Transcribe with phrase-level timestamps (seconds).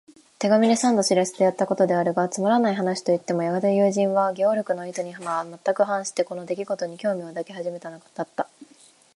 [0.39, 8.49] 手紙で三度知らせてやったことであるが、つまらない話といってもやがて友人は、ゲオルクの意図にはまったく反して、この出来ごとに興味を抱き始めたのだった。